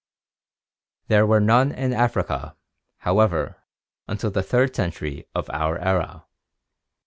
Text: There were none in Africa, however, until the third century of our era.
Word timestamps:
There 1.09 1.27
were 1.27 1.39
none 1.39 1.71
in 1.71 1.93
Africa, 1.93 2.57
however, 3.01 3.57
until 4.07 4.31
the 4.31 4.41
third 4.41 4.75
century 4.75 5.27
of 5.35 5.47
our 5.51 5.77
era. 5.77 6.25